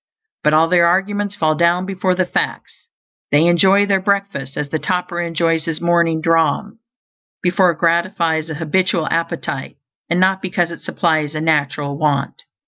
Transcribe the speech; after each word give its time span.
But 0.43 0.55
all 0.55 0.67
their 0.67 0.87
arguments 0.87 1.35
fall 1.35 1.53
down 1.53 1.85
before 1.85 2.15
the 2.15 2.25
facts. 2.25 2.87
They 3.31 3.45
enjoy 3.45 3.85
their 3.85 4.01
breakfast 4.01 4.57
as 4.57 4.67
the 4.69 4.79
toper 4.79 5.21
enjoys 5.21 5.65
his 5.65 5.79
morning 5.79 6.21
dram, 6.21 6.79
because 7.43 7.75
it 7.75 7.77
gratifies 7.77 8.49
a 8.49 8.55
habitual 8.55 9.05
appetite 9.11 9.75
and 10.09 10.19
not 10.19 10.41
because 10.41 10.71
it 10.71 10.81
supplies 10.81 11.35
a 11.35 11.39
natural 11.39 11.99
want. 11.99 12.45